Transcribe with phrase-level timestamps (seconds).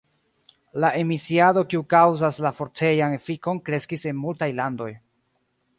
[0.83, 4.93] La emisiado kiu kaŭzas la forcejan efikon kreskis en multaj landoj.